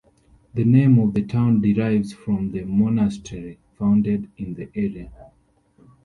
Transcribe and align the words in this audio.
The 0.55 0.63
name 0.63 0.97
of 0.97 1.13
the 1.13 1.21
town 1.21 1.61
derives 1.61 2.11
from 2.11 2.49
the 2.51 2.63
monastery 2.63 3.59
founded 3.77 4.31
in 4.35 4.55
the 4.55 4.67
area. 4.73 5.11